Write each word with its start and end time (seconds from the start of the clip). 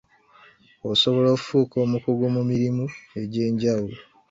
Osobola 0.91 1.27
okufuuka 1.35 1.75
omukugu 1.85 2.25
mu 2.35 2.41
mirimu 2.49 2.85
egy'enjawulo. 3.21 3.97